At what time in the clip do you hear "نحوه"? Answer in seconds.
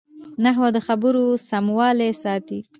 0.43-0.67